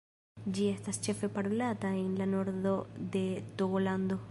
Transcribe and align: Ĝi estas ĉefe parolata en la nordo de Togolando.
Ĝi 0.57 0.63
estas 0.75 0.99
ĉefe 1.07 1.29
parolata 1.35 1.93
en 2.05 2.09
la 2.23 2.29
nordo 2.33 2.75
de 3.17 3.25
Togolando. 3.61 4.19